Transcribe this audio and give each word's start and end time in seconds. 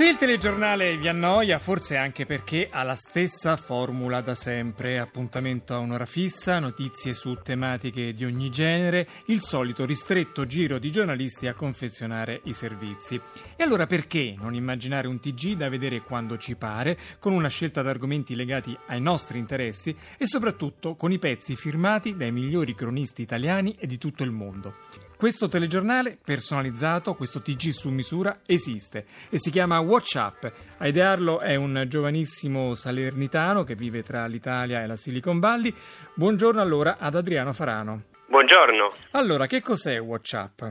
Se 0.00 0.08
il 0.08 0.16
telegiornale 0.16 0.96
vi 0.96 1.08
annoia, 1.08 1.58
forse 1.58 1.98
anche 1.98 2.24
perché 2.24 2.66
ha 2.70 2.82
la 2.84 2.94
stessa 2.94 3.58
formula 3.58 4.22
da 4.22 4.34
sempre, 4.34 4.98
appuntamento 4.98 5.74
a 5.74 5.78
un'ora 5.78 6.06
fissa, 6.06 6.58
notizie 6.58 7.12
su 7.12 7.36
tematiche 7.42 8.14
di 8.14 8.24
ogni 8.24 8.48
genere, 8.48 9.06
il 9.26 9.42
solito 9.42 9.84
ristretto 9.84 10.46
giro 10.46 10.78
di 10.78 10.90
giornalisti 10.90 11.48
a 11.48 11.52
confezionare 11.52 12.40
i 12.44 12.54
servizi. 12.54 13.20
E 13.54 13.62
allora 13.62 13.84
perché 13.84 14.34
non 14.38 14.54
immaginare 14.54 15.06
un 15.06 15.20
TG 15.20 15.52
da 15.52 15.68
vedere 15.68 16.00
quando 16.00 16.38
ci 16.38 16.54
pare, 16.56 16.96
con 17.18 17.34
una 17.34 17.48
scelta 17.48 17.82
d'argomenti 17.82 18.34
legati 18.34 18.74
ai 18.86 19.02
nostri 19.02 19.38
interessi 19.38 19.94
e 20.16 20.26
soprattutto 20.26 20.94
con 20.94 21.12
i 21.12 21.18
pezzi 21.18 21.56
firmati 21.56 22.16
dai 22.16 22.32
migliori 22.32 22.74
cronisti 22.74 23.20
italiani 23.20 23.76
e 23.78 23.86
di 23.86 23.98
tutto 23.98 24.22
il 24.22 24.30
mondo? 24.30 25.09
Questo 25.20 25.48
telegiornale 25.48 26.16
personalizzato, 26.24 27.12
questo 27.12 27.42
TG 27.42 27.68
su 27.72 27.90
misura, 27.90 28.38
esiste 28.46 29.04
e 29.28 29.38
si 29.38 29.50
chiama 29.50 29.78
Watch 29.80 30.14
Up. 30.14 30.50
A 30.78 30.86
idearlo 30.86 31.40
è 31.40 31.56
un 31.56 31.84
giovanissimo 31.88 32.72
salernitano 32.72 33.62
che 33.62 33.74
vive 33.74 34.02
tra 34.02 34.24
l'Italia 34.24 34.80
e 34.80 34.86
la 34.86 34.96
Silicon 34.96 35.38
Valley. 35.38 35.74
Buongiorno 36.14 36.58
allora 36.58 36.96
ad 36.98 37.16
Adriano 37.16 37.52
Farano. 37.52 38.04
Buongiorno. 38.28 38.94
Allora, 39.10 39.46
che 39.46 39.60
cos'è 39.60 40.00
WhatsApp? 40.00 40.62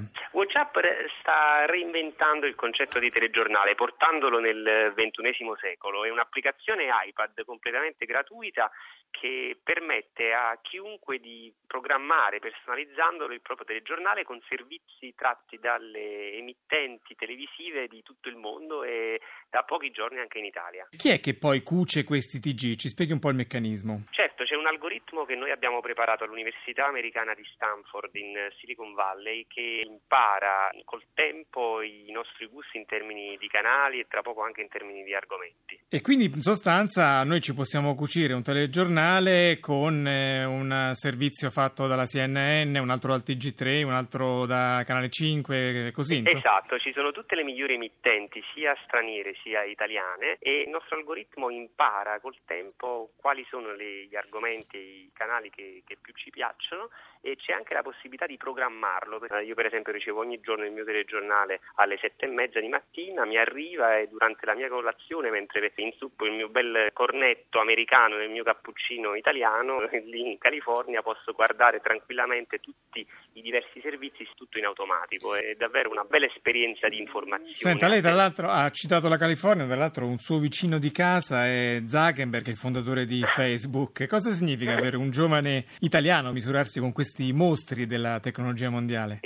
WhatsApp 0.70 0.78
sta 1.20 1.66
reinventando 1.66 2.46
il 2.46 2.56
concetto 2.56 3.00
di 3.00 3.10
telegiornale, 3.10 3.76
portandolo 3.76 4.40
nel 4.40 4.94
XXI 4.96 5.52
secolo. 5.60 6.06
È 6.06 6.10
un'applicazione 6.10 6.88
iPad 7.08 7.44
completamente 7.46 8.06
gratuita 8.06 8.72
che 9.12 9.58
permette 9.64 10.34
a 10.34 10.58
chiunque 10.62 11.20
di 11.20 11.52
programmare 11.66 12.40
personalizzandolo 12.40 13.34
il 13.34 13.42
proprio 13.42 13.66
telegiornale 13.66 14.24
con 14.24 14.40
servizi 14.48 15.14
tratti 15.16 15.58
dalle 15.58 16.34
emittenti 16.34 17.16
televisive 17.16 17.88
di 17.88 18.04
tutto 18.04 18.30
il 18.30 18.36
mondo 18.36 18.84
e 18.84 19.20
da 19.50 19.64
pochi 19.64 19.90
giorni 19.90 20.20
anche 20.20 20.38
in 20.38 20.46
Italia. 20.46 20.88
Chi 20.96 21.10
è 21.10 21.20
che 21.20 21.34
poi 21.34 21.64
cuce 21.64 22.04
questi 22.04 22.40
TG? 22.40 22.76
Ci 22.76 22.90
spieghi 22.90 23.12
un 23.12 23.20
po' 23.20 23.30
il 23.30 23.36
meccanismo? 23.36 24.04
Certo, 24.12 24.29
un 24.60 24.68
algoritmo 24.68 25.26
che 25.26 25.36
noi 25.36 25.52
abbiamo 25.52 25.80
preparato 25.80 26.26
all'Università 26.26 26.86
Americana 26.86 27.34
di 27.34 27.44
Stanford 27.54 28.14
in 28.16 28.36
Silicon 28.60 28.94
Valley 28.94 29.46
che 29.48 29.84
impara 29.86 30.70
col 30.84 31.04
tempo 31.14 31.82
i 31.82 32.12
nostri 32.12 32.46
gusti 32.48 32.78
in 32.78 32.86
termini 32.86 33.38
di 33.38 33.48
canali 33.48 34.00
e 34.00 34.08
tra 34.08 34.22
poco 34.22 34.44
anche 34.44 34.62
in 34.62 34.68
termini 34.68 35.04
di 35.04 35.14
argomenti. 35.14 35.80
E 35.90 36.02
quindi 36.02 36.26
in 36.26 36.42
sostanza 36.42 37.24
noi 37.24 37.42
ci 37.42 37.54
possiamo 37.54 37.96
cucire 37.96 38.34
un 38.34 38.44
telegiornale 38.44 39.60
con 39.60 40.06
eh, 40.06 40.44
un 40.44 40.92
servizio 40.94 41.50
fatto 41.50 41.88
dalla 41.88 42.06
CNN, 42.06 42.76
un 42.76 42.90
altro 42.90 43.12
dal 43.12 43.24
TG3, 43.26 43.84
un 43.84 43.94
altro 43.94 44.46
da 44.46 44.84
Canale 44.86 45.10
5, 45.10 45.92
così. 45.94 46.18
Insomma. 46.18 46.40
Esatto, 46.40 46.78
ci 46.80 46.92
sono 46.94 47.12
tutte 47.12 47.36
le 47.36 47.44
migliori 47.44 47.76
emittenti, 47.76 48.44
sia 48.54 48.76
straniere 48.84 49.36
sia 49.42 49.64
italiane, 49.64 50.38
e 50.40 50.62
il 50.62 50.70
nostro 50.70 50.98
algoritmo 50.98 51.50
impara 51.50 52.20
col 52.20 52.36
tempo 52.46 53.12
quali 53.16 53.46
sono 53.50 53.74
gli 53.76 54.16
argomenti, 54.16 54.49
i 54.52 55.10
canali 55.14 55.50
che, 55.50 55.84
che 55.86 55.98
più 56.00 56.14
ci 56.14 56.30
piacciono 56.30 56.90
e 57.22 57.36
c'è 57.36 57.54
anche 57.54 57.74
la 57.74 57.82
possibilità 57.82 58.26
di 58.26 58.38
programmarlo. 58.38 59.20
Io 59.44 59.56
per 59.56 59.66
esempio 59.66 59.92
ricevo 59.92 60.20
ogni 60.20 60.40
giorno 60.40 60.66
il 60.66 60.72
mio 60.72 60.86
telegiornale 60.86 61.60
alle 61.76 61.98
sette 62.00 62.26
e 62.26 62.30
mezza 62.30 62.60
di 62.60 62.68
mattina, 62.68 63.26
mi 63.26 63.38
arriva 63.38 63.98
e 63.98 64.08
durante 64.08 64.46
la 64.46 64.56
mia 64.56 64.70
colazione, 64.70 65.30
mentre 65.30 65.72
insuppo 65.76 66.26
il 66.26 66.34
mio 66.34 66.50
bel 66.50 66.90
cornetto 66.94 67.60
americano 67.60 68.18
e 68.18 68.26
il 68.26 68.32
mio 68.32 68.44
cappuccino 68.44 69.16
italiano, 69.16 69.80
lì 70.06 70.32
in 70.32 70.38
California 70.38 71.02
posso 71.02 71.34
guardare 71.34 71.80
tranquillamente 71.82 72.60
tutti 72.60 73.06
i 73.34 73.42
diversi 73.42 73.80
servizi, 73.82 74.28
tutto 74.36 74.58
in 74.58 74.66
automatico. 74.66 75.36
È 75.36 75.56
davvero 75.56 75.90
una 75.92 76.04
bella 76.04 76.26
esperienza 76.26 76.88
di 76.88 77.00
informazione. 77.00 77.54
Senta, 77.54 77.88
lei 77.88 78.02
tra 78.02 78.14
l'altro 78.14 78.50
ha 78.50 78.70
citato 78.70 79.08
la 79.10 79.18
California, 79.18 79.66
tra 79.66 79.76
l'altro 79.76 80.06
un 80.06 80.18
suo 80.18 80.38
vicino 80.38 80.78
di 80.78 80.92
casa 80.92 81.46
è 81.46 81.82
Zuckerberg, 81.86 82.48
il 82.48 82.56
fondatore 82.56 83.06
di 83.06 83.22
Facebook. 83.28 84.08
Cosa 84.08 84.32
significa 84.40 84.76
per 84.76 84.96
un 84.96 85.12
giovane 85.12 85.66
italiano 85.80 86.32
misurarsi 86.32 86.80
con 86.80 86.92
questi 86.92 87.32
mostri 87.34 87.86
della 87.86 88.20
tecnologia 88.20 88.70
mondiale? 88.70 89.20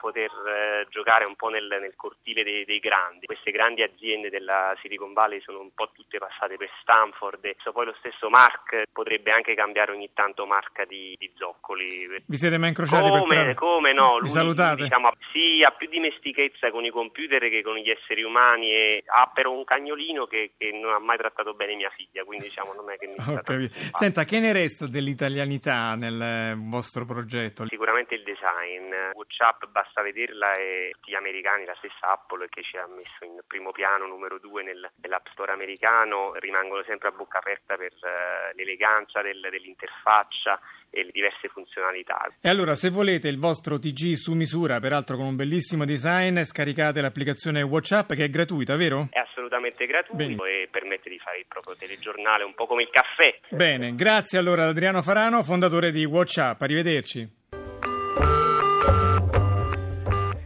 Poter 0.00 0.30
eh, 0.30 0.86
giocare 0.88 1.26
un 1.26 1.36
po' 1.36 1.48
nel, 1.48 1.68
nel 1.68 1.94
cortile 1.94 2.42
dei, 2.42 2.64
dei, 2.64 2.78
grandi. 2.78 3.26
Queste 3.26 3.50
grandi 3.50 3.82
aziende 3.82 4.30
della 4.30 4.74
Silicon 4.80 5.12
Valley 5.12 5.40
sono 5.42 5.60
un 5.60 5.74
po' 5.74 5.90
tutte 5.92 6.18
passate 6.18 6.56
per 6.56 6.70
Stanford. 6.80 7.44
E 7.44 7.56
poi 7.72 7.84
lo 7.84 7.94
stesso 7.98 8.28
Mark 8.28 8.84
potrebbe 8.92 9.30
anche 9.30 9.54
cambiare 9.54 9.92
ogni 9.92 10.10
tanto 10.14 10.46
marca 10.46 10.84
di, 10.84 11.14
di 11.18 11.30
zoccoli. 11.36 12.22
Vi 12.24 12.36
siete 12.36 12.58
mai 12.58 12.68
incrociati 12.70 13.08
come, 13.08 13.18
per 13.18 13.22
strada? 13.22 13.54
Come 13.54 13.92
no? 13.92 14.18
Vi 14.20 14.28
salutate? 14.28 14.82
Diciamo, 14.82 15.10
sì, 15.32 15.62
ha 15.62 15.70
più 15.70 15.88
dimestichezza 15.88 16.70
con 16.70 16.84
i 16.84 16.90
computer 16.90 17.40
che 17.48 17.62
con 17.62 17.76
gli 17.76 17.90
esseri 17.90 18.22
umani 18.22 18.72
e 18.72 19.04
ha 19.06 19.30
però 19.32 19.52
un 19.52 19.64
cagnolino 19.64 20.26
che, 20.26 20.52
che 20.56 20.70
non 20.72 20.92
ha 20.92 20.98
mai 20.98 21.18
trattato 21.18 21.54
bene 21.54 21.74
mia 21.74 21.90
figlia, 21.90 22.24
quindi 22.24 22.46
diciamo 22.46 22.72
non 22.72 22.90
è 22.90 22.96
che 22.96 23.06
mi 23.06 23.16
okay. 23.36 23.68
Senta, 23.70 24.24
che 24.24 24.38
ne 24.38 24.52
resta 24.52 24.86
dell'italianità 24.86 25.94
nel 25.94 26.56
vostro 26.56 27.04
progetto? 27.04 27.66
Sicuramente 27.66 28.14
il 28.14 28.22
design. 28.22 28.92
WhatsApp 29.12 29.64
basta 29.90 30.02
vederla 30.02 30.52
e 30.52 30.90
tutti 30.92 31.10
gli 31.10 31.14
americani, 31.14 31.64
la 31.64 31.74
stessa 31.78 32.12
Apple 32.12 32.48
che 32.48 32.62
ci 32.62 32.76
ha 32.76 32.86
messo 32.86 33.24
in 33.24 33.40
primo 33.46 33.72
piano, 33.72 34.06
numero 34.06 34.38
due 34.38 34.62
nel, 34.62 34.88
nell'App 35.02 35.26
Store 35.32 35.52
americano, 35.52 36.32
rimangono 36.38 36.82
sempre 36.84 37.08
a 37.08 37.10
bocca 37.10 37.38
aperta 37.38 37.76
per 37.76 37.92
uh, 37.92 38.56
l'eleganza 38.56 39.20
del, 39.20 39.40
dell'interfaccia 39.50 40.60
e 40.90 41.04
le 41.04 41.10
diverse 41.12 41.48
funzionalità. 41.48 42.32
E 42.40 42.48
allora, 42.48 42.74
se 42.74 42.90
volete 42.90 43.28
il 43.28 43.38
vostro 43.38 43.78
TG 43.78 44.14
su 44.14 44.34
misura, 44.34 44.80
peraltro 44.80 45.16
con 45.16 45.26
un 45.26 45.36
bellissimo 45.36 45.84
design, 45.84 46.40
scaricate 46.42 47.00
l'applicazizione 47.00 47.62
WhatsApp 47.62 48.12
che 48.12 48.24
è 48.24 48.30
gratuita, 48.30 48.76
vero? 48.76 49.08
È 49.10 49.18
assolutamente 49.18 49.86
gratuito 49.86 50.42
Bene. 50.42 50.62
e 50.62 50.68
permette 50.70 51.10
di 51.10 51.18
fare 51.18 51.38
il 51.38 51.46
proprio 51.48 51.76
telegiornale 51.76 52.44
un 52.44 52.54
po' 52.54 52.66
come 52.66 52.82
il 52.82 52.90
caffè. 52.90 53.38
Bene, 53.50 53.94
grazie 53.94 54.38
allora 54.38 54.62
ad 54.62 54.70
Adriano 54.70 55.02
Farano, 55.02 55.42
fondatore 55.42 55.90
di 55.90 56.04
WhatsApp. 56.04 56.60
Arrivederci. 56.62 57.38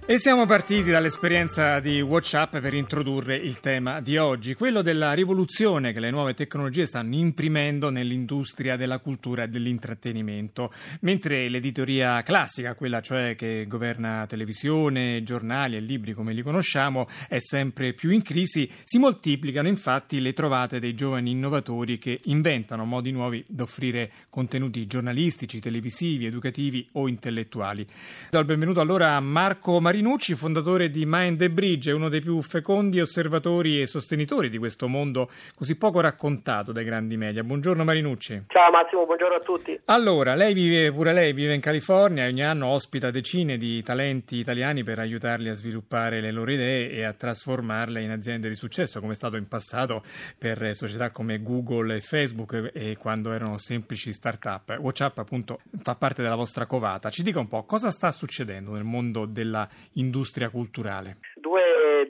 E 0.06 0.18
siamo 0.18 0.44
partiti 0.44 0.90
dall'esperienza 0.90 1.80
di 1.80 2.02
WhatsApp 2.02 2.58
per 2.58 2.74
introdurre 2.74 3.36
il 3.36 3.60
tema 3.60 4.02
di 4.02 4.18
oggi, 4.18 4.52
quello 4.52 4.82
della 4.82 5.14
rivoluzione 5.14 5.94
che 5.94 6.00
le 6.00 6.10
nuove 6.10 6.34
tecnologie 6.34 6.84
stanno 6.84 7.14
imprimendo 7.14 7.88
nell'industria 7.88 8.76
della 8.76 8.98
cultura 8.98 9.44
e 9.44 9.48
dell'intrattenimento. 9.48 10.70
Mentre 11.00 11.48
l'editoria 11.48 12.20
classica, 12.20 12.74
quella 12.74 13.00
cioè 13.00 13.34
che 13.34 13.64
governa 13.66 14.26
televisione, 14.28 15.22
giornali 15.22 15.76
e 15.76 15.80
libri 15.80 16.12
come 16.12 16.34
li 16.34 16.42
conosciamo, 16.42 17.06
è 17.26 17.38
sempre 17.38 17.94
più 17.94 18.10
in 18.10 18.20
crisi, 18.20 18.70
si 18.84 18.98
moltiplicano 18.98 19.68
infatti 19.68 20.20
le 20.20 20.34
trovate 20.34 20.80
dei 20.80 20.92
giovani 20.92 21.30
innovatori 21.30 21.96
che 21.96 22.20
inventano 22.24 22.84
modi 22.84 23.10
nuovi 23.10 23.42
di 23.48 23.62
offrire 23.62 24.10
contenuti 24.28 24.86
giornalistici, 24.86 25.60
televisivi, 25.60 26.26
educativi 26.26 26.86
o 26.92 27.08
intellettuali. 27.08 27.86
Do 28.28 28.38
il 28.38 28.44
benvenuto 28.44 28.82
allora 28.82 29.14
a 29.14 29.20
Marco 29.20 29.80
Marini 29.80 29.92
Marinucci, 29.94 30.34
fondatore 30.34 30.90
di 30.90 31.04
Mind 31.06 31.38
the 31.38 31.50
Bridge, 31.50 31.92
è 31.92 31.94
uno 31.94 32.08
dei 32.08 32.20
più 32.20 32.40
fecondi 32.40 33.00
osservatori 33.00 33.80
e 33.80 33.86
sostenitori 33.86 34.50
di 34.50 34.58
questo 34.58 34.88
mondo 34.88 35.28
così 35.54 35.76
poco 35.76 36.00
raccontato 36.00 36.72
dai 36.72 36.82
grandi 36.82 37.16
media. 37.16 37.44
Buongiorno 37.44 37.84
Marinucci. 37.84 38.46
Ciao 38.48 38.72
Massimo, 38.72 39.06
buongiorno 39.06 39.36
a 39.36 39.38
tutti. 39.38 39.80
Allora, 39.84 40.34
lei 40.34 40.52
vive, 40.52 40.90
pure 40.90 41.12
lei 41.12 41.32
vive 41.32 41.54
in 41.54 41.60
California 41.60 42.24
e 42.24 42.28
ogni 42.30 42.42
anno 42.42 42.66
ospita 42.66 43.12
decine 43.12 43.56
di 43.56 43.84
talenti 43.84 44.34
italiani 44.38 44.82
per 44.82 44.98
aiutarli 44.98 45.48
a 45.48 45.54
sviluppare 45.54 46.20
le 46.20 46.32
loro 46.32 46.50
idee 46.50 46.90
e 46.90 47.04
a 47.04 47.12
trasformarle 47.12 48.02
in 48.02 48.10
aziende 48.10 48.48
di 48.48 48.56
successo, 48.56 48.98
come 48.98 49.12
è 49.12 49.14
stato 49.14 49.36
in 49.36 49.46
passato 49.46 50.02
per 50.36 50.74
società 50.74 51.12
come 51.12 51.40
Google 51.40 51.94
e 51.94 52.00
Facebook 52.00 52.72
e 52.74 52.96
quando 52.96 53.30
erano 53.30 53.58
semplici 53.58 54.12
start-up. 54.12 54.76
WhatsApp 54.76 55.18
appunto 55.18 55.60
fa 55.80 55.94
parte 55.94 56.20
della 56.20 56.34
vostra 56.34 56.66
covata. 56.66 57.10
Ci 57.10 57.22
dica 57.22 57.38
un 57.38 57.46
po' 57.46 57.62
cosa 57.62 57.92
sta 57.92 58.10
succedendo 58.10 58.72
nel 58.72 58.82
mondo 58.82 59.24
della 59.24 59.68
industria 59.94 60.50
culturale? 60.50 61.18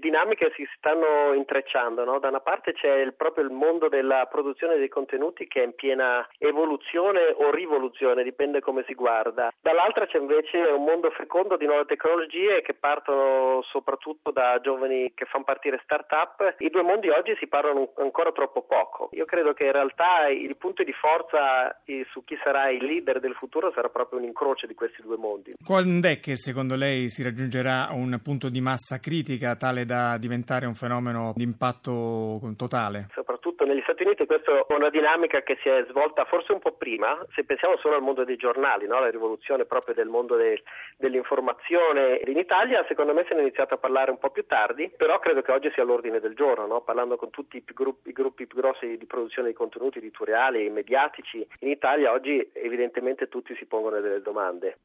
Dinamiche 0.05 0.53
si 0.55 0.69
stanno 0.77 1.33
intrecciando, 1.33 2.05
no? 2.05 2.19
da 2.19 2.29
una 2.29 2.41
parte 2.41 2.75
c'è 2.75 3.01
il, 3.01 3.15
proprio 3.15 3.43
il 3.43 3.51
mondo 3.51 3.89
della 3.89 4.29
produzione 4.31 4.77
dei 4.77 4.91
contenuti 4.91 5.47
che 5.47 5.63
è 5.63 5.65
in 5.65 5.75
piena 5.75 6.29
evoluzione 6.37 7.33
o 7.35 7.51
rivoluzione, 7.51 8.23
dipende 8.23 8.61
come 8.61 8.85
si 8.87 8.93
guarda, 8.93 9.51
dall'altra 9.63 10.05
c'è 10.05 10.19
invece 10.19 10.59
un 10.59 10.85
mondo 10.85 11.09
fecondo 11.09 11.57
di 11.57 11.65
nuove 11.65 11.87
tecnologie 11.87 12.61
che 12.61 12.75
partono 12.75 13.63
soprattutto 13.63 14.31
da 14.31 14.61
giovani 14.61 15.11
che 15.15 15.25
fanno 15.25 15.45
partire 15.45 15.81
start-up, 15.85 16.57
i 16.59 16.69
due 16.69 16.83
mondi 16.83 17.09
oggi 17.09 17.35
si 17.39 17.47
parlano 17.47 17.91
ancora 17.97 18.31
troppo 18.31 18.61
poco, 18.61 19.09
io 19.13 19.25
credo 19.25 19.55
che 19.55 19.65
in 19.65 19.73
realtà 19.73 20.29
il 20.29 20.55
punto 20.59 20.83
di 20.83 20.93
forza 20.93 21.81
su 22.13 22.25
chi 22.25 22.37
sarà 22.45 22.69
il 22.69 22.85
leader 22.85 23.21
del 23.21 23.37
futuro 23.37 23.73
sarà 23.75 23.89
proprio 23.89 24.19
un 24.19 24.27
incrocio 24.27 24.67
di 24.67 24.75
questi 24.75 25.01
due 25.01 25.17
mondi. 25.17 25.55
Quando 25.65 26.09
è 26.09 26.21
che 26.21 26.37
secondo 26.37 26.77
lei 26.77 27.09
si 27.09 27.23
raggiungerà 27.23 27.89
un 27.93 28.21
punto 28.23 28.51
di 28.51 28.61
massa 28.61 28.99
critica 28.99 29.57
tale 29.57 29.87
da 29.87 29.94
diventare 30.19 30.67
un 30.67 30.75
fenomeno 30.75 31.33
di 31.35 31.43
impatto 31.43 32.41
totale? 32.57 33.09
Soprattutto 33.13 33.65
negli 33.65 33.83
Stati 33.83 34.03
Uniti 34.05 34.27
questa 34.27 34.51
è 34.67 34.73
una 34.75 34.91
dinamica 34.91 35.43
che 35.43 35.59
si 35.63 35.69
è 35.69 35.85
svolta 35.89 36.25
forse 36.25 36.53
un 36.53 36.59
po' 36.59 36.73
prima, 36.73 37.25
se 37.35 37.45
pensiamo 37.45 37.77
solo 37.79 37.97
al 37.97 38.03
mondo 38.03 38.25
dei 38.25 38.37
giornali, 38.37 38.87
no? 38.87 39.01
la 39.01 39.11
rivoluzione 39.11 39.65
proprio 39.65 39.95
del 39.95 40.09
mondo 40.09 40.37
de- 40.37 40.63
dell'informazione. 40.97 42.21
In 42.27 42.39
Italia 42.39 42.85
secondo 42.89 43.13
me 43.13 43.25
se 43.29 43.35
ne 43.35 43.41
è 43.41 43.43
iniziato 43.43 43.75
a 43.75 43.79
parlare 43.79 44.11
un 44.11 44.19
po' 44.19 44.31
più 44.31 44.47
tardi, 44.47 44.91
però 44.97 45.19
credo 45.19 45.43
che 45.43 45.53
oggi 45.53 45.71
sia 45.73 45.83
all'ordine 45.83 46.21
del 46.21 46.35
giorno, 46.35 46.67
no? 46.67 46.81
parlando 46.83 47.17
con 47.17 47.31
tutti 47.31 47.57
i, 47.59 47.61
più 47.61 47.75
gruppi, 47.75 48.11
i 48.11 48.13
gruppi 48.13 48.47
più 48.47 48.59
grossi 48.59 48.97
di 48.97 49.07
produzione 49.07 49.49
di 49.49 49.55
contenuti 49.55 49.99
editoriali 49.99 50.69
mediatici. 50.71 51.47
In 51.61 51.69
Italia 51.69 52.13
oggi 52.13 52.51
evidentemente 52.53 53.29
tutti 53.29 53.55
si 53.57 53.67
pongono 53.67 54.01
delle 54.01 54.23
domande. 54.23 54.79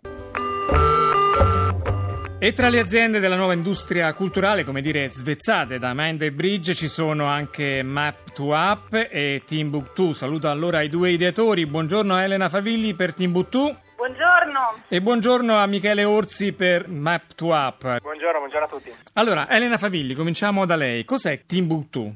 E 2.41 2.53
tra 2.53 2.69
le 2.69 2.79
aziende 2.79 3.19
della 3.19 3.35
nuova 3.35 3.51
industria 3.51 4.13
culturale, 4.13 4.63
come 4.63 4.79
dire, 4.79 5.09
svezzate 5.09 5.77
da 5.77 5.91
Mind 5.93 6.19
the 6.19 6.31
Bridge, 6.31 6.73
ci 6.73 6.87
sono 6.87 7.25
anche 7.25 7.83
Map2App 7.83 9.09
e 9.11 9.41
Timbuktu. 9.45 10.13
Saluto 10.13 10.49
allora 10.49 10.81
i 10.81 10.87
due 10.87 11.11
ideatori. 11.11 11.65
Buongiorno 11.65 12.15
a 12.15 12.23
Elena 12.23 12.47
Favilli 12.47 12.93
per 12.93 13.13
Timbuktu. 13.13 13.75
Buongiorno. 13.97 14.83
E 14.87 15.01
buongiorno 15.01 15.57
a 15.57 15.65
Michele 15.65 16.05
Orsi 16.05 16.53
per 16.53 16.87
Map2App. 16.87 17.99
Buongiorno, 17.99 18.37
buongiorno 18.37 18.65
a 18.65 18.69
tutti. 18.69 18.93
Allora, 19.15 19.49
Elena 19.49 19.77
Favilli, 19.77 20.13
cominciamo 20.13 20.65
da 20.65 20.77
lei. 20.77 21.03
Cos'è 21.03 21.41
Timbuktu? 21.45 22.15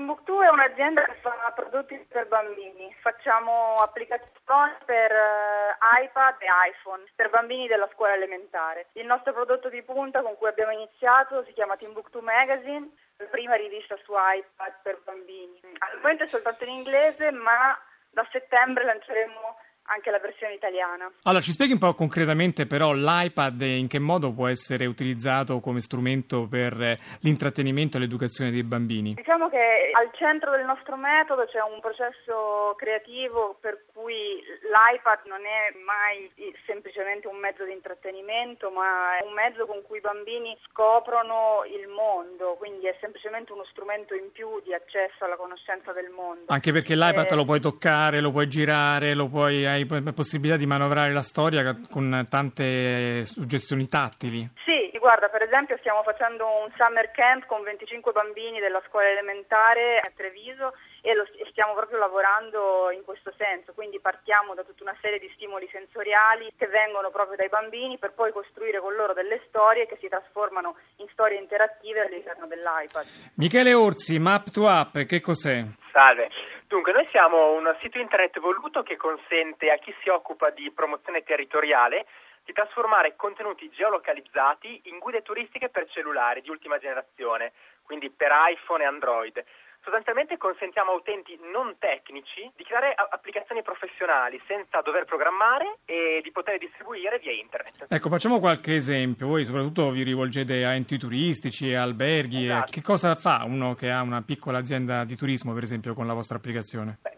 Timbuktu 0.00 0.40
è 0.40 0.48
un'azienda 0.48 1.02
che 1.02 1.12
fa 1.20 1.52
prodotti 1.54 1.94
per 2.08 2.26
bambini. 2.26 2.90
Facciamo 3.02 3.76
applicazioni 3.82 4.72
per 4.86 5.12
uh, 5.12 6.02
iPad 6.02 6.40
e 6.40 6.46
iPhone 6.70 7.04
per 7.14 7.28
bambini 7.28 7.66
della 7.66 7.86
scuola 7.92 8.14
elementare. 8.14 8.86
Il 8.92 9.04
nostro 9.04 9.34
prodotto 9.34 9.68
di 9.68 9.82
punta 9.82 10.22
con 10.22 10.38
cui 10.38 10.48
abbiamo 10.48 10.72
iniziato 10.72 11.44
si 11.44 11.52
chiama 11.52 11.76
Timbuktu 11.76 12.20
Magazine, 12.20 12.88
la 13.18 13.26
prima 13.26 13.56
rivista 13.56 13.94
su 14.02 14.12
iPad 14.16 14.72
per 14.82 15.02
bambini. 15.04 15.60
Al 15.80 15.98
momento 15.98 16.24
è 16.24 16.28
soltanto 16.28 16.64
in 16.64 16.70
inglese, 16.70 17.30
ma 17.32 17.78
da 18.08 18.26
settembre 18.32 18.84
lanceremo 18.84 19.56
anche 19.92 20.10
la 20.10 20.18
versione 20.18 20.54
italiana. 20.54 21.10
Allora, 21.24 21.42
ci 21.42 21.52
spieghi 21.52 21.72
un 21.72 21.78
po' 21.78 21.94
concretamente 21.94 22.66
però 22.66 22.92
l'iPad 22.92 23.60
in 23.60 23.88
che 23.88 23.98
modo 23.98 24.32
può 24.32 24.48
essere 24.48 24.86
utilizzato 24.86 25.60
come 25.60 25.80
strumento 25.80 26.46
per 26.48 26.96
l'intrattenimento 27.20 27.96
e 27.96 28.00
l'educazione 28.00 28.50
dei 28.50 28.62
bambini? 28.62 29.14
Diciamo 29.14 29.48
che 29.48 29.90
al 29.92 30.10
centro 30.14 30.52
del 30.52 30.64
nostro 30.64 30.96
metodo 30.96 31.44
c'è 31.46 31.60
un 31.60 31.80
processo 31.80 32.74
creativo 32.76 33.58
per 33.60 33.84
cui 33.92 34.42
l'iPad 34.62 35.26
non 35.26 35.40
è 35.44 35.74
mai 35.84 36.30
semplicemente 36.66 37.26
un 37.26 37.38
mezzo 37.38 37.64
di 37.64 37.72
intrattenimento, 37.72 38.70
ma 38.70 39.18
è 39.18 39.24
un 39.24 39.32
mezzo 39.32 39.66
con 39.66 39.82
cui 39.82 39.98
i 39.98 40.00
bambini 40.00 40.56
scoprono 40.68 41.64
il 41.66 41.88
mondo, 41.88 42.54
quindi 42.58 42.86
è 42.86 42.96
semplicemente 43.00 43.52
uno 43.52 43.64
strumento 43.70 44.14
in 44.14 44.30
più 44.32 44.60
di 44.62 44.72
accesso 44.72 45.24
alla 45.24 45.36
conoscenza 45.36 45.92
del 45.92 46.10
mondo. 46.10 46.44
Anche 46.46 46.72
perché 46.72 46.94
l'iPad 46.94 47.30
eh... 47.30 47.34
lo 47.34 47.44
puoi 47.44 47.60
toccare, 47.60 48.20
lo 48.20 48.30
puoi 48.30 48.48
girare, 48.48 49.14
lo 49.14 49.28
puoi 49.28 49.66
hai 49.88 50.12
possibilità 50.12 50.56
di 50.56 50.66
manovrare 50.66 51.12
la 51.12 51.22
storia 51.22 51.76
con 51.90 52.26
tante 52.28 53.24
suggestioni 53.24 53.88
tattili. 53.88 54.48
Sì, 54.64 54.90
guarda, 55.00 55.28
per 55.28 55.42
esempio 55.42 55.76
stiamo 55.78 56.02
facendo 56.02 56.46
un 56.46 56.70
summer 56.76 57.10
camp 57.10 57.46
con 57.46 57.62
25 57.62 58.12
bambini 58.12 58.60
della 58.60 58.80
scuola 58.86 59.08
elementare 59.08 59.98
a 59.98 60.12
Treviso 60.14 60.74
e, 61.00 61.14
lo, 61.14 61.24
stiamo 61.50 61.74
proprio 61.74 61.98
lavorando 61.98 62.90
in 62.92 63.02
questo 63.02 63.32
senso, 63.36 63.72
quindi 63.72 63.98
partiamo 63.98 64.54
da 64.54 64.62
tutta 64.62 64.84
una 64.84 64.96
serie 65.00 65.18
di 65.18 65.30
stimoli 65.34 65.68
sensoriali 65.72 66.52
che 66.56 66.66
vengono 66.68 67.10
proprio 67.10 67.36
dai 67.36 67.48
bambini 67.48 67.98
per 67.98 68.12
poi 68.12 68.30
costruire 68.30 68.80
con 68.80 68.94
loro 68.94 69.14
delle 69.14 69.40
storie 69.48 69.86
che 69.86 69.96
si 70.00 70.08
trasformano 70.08 70.76
in 70.96 71.08
storie 71.12 71.38
interattive 71.38 72.06
all'interno 72.06 72.46
dell'iPad. 72.46 73.06
Michele 73.36 73.74
Orsi, 73.74 74.20
Map2App, 74.20 75.06
che 75.06 75.20
cos'è? 75.20 75.64
Salve. 75.90 76.28
Dunque, 76.70 76.92
noi 76.92 77.04
siamo 77.08 77.50
un 77.54 77.76
sito 77.80 77.98
internet 77.98 78.36
evoluto 78.36 78.84
che 78.84 78.96
consente 78.96 79.72
a 79.72 79.78
chi 79.78 79.92
si 80.00 80.08
occupa 80.08 80.50
di 80.50 80.70
promozione 80.70 81.24
territoriale 81.24 82.06
di 82.44 82.52
trasformare 82.52 83.16
contenuti 83.16 83.68
geolocalizzati 83.70 84.82
in 84.84 85.00
guide 85.00 85.22
turistiche 85.22 85.68
per 85.68 85.88
cellulari 85.88 86.42
di 86.42 86.48
ultima 86.48 86.78
generazione, 86.78 87.50
quindi 87.82 88.08
per 88.08 88.30
iPhone 88.52 88.84
e 88.84 88.86
Android. 88.86 89.44
Sostanzialmente 89.82 90.36
consentiamo 90.36 90.92
a 90.92 90.94
utenti 90.94 91.38
non 91.52 91.76
tecnici 91.78 92.50
di 92.54 92.64
creare 92.64 92.94
applicazioni 92.94 93.62
professionali 93.62 94.40
senza 94.46 94.80
dover 94.82 95.04
programmare 95.04 95.78
e 95.84 96.20
di 96.22 96.30
poter 96.30 96.58
distribuire 96.58 97.18
via 97.18 97.32
internet. 97.32 97.86
Ecco, 97.88 98.08
facciamo 98.08 98.38
qualche 98.38 98.74
esempio. 98.74 99.26
Voi 99.26 99.44
soprattutto 99.44 99.90
vi 99.90 100.02
rivolgete 100.02 100.64
a 100.64 100.74
enti 100.74 100.98
turistici, 100.98 101.70
e 101.70 101.76
alberghi. 101.76 102.44
Esatto. 102.44 102.72
Che 102.72 102.82
cosa 102.82 103.14
fa 103.14 103.42
uno 103.44 103.74
che 103.74 103.90
ha 103.90 104.02
una 104.02 104.22
piccola 104.22 104.58
azienda 104.58 105.04
di 105.04 105.16
turismo, 105.16 105.54
per 105.54 105.62
esempio, 105.62 105.94
con 105.94 106.06
la 106.06 106.14
vostra 106.14 106.36
applicazione? 106.36 106.98
Beh, 107.00 107.16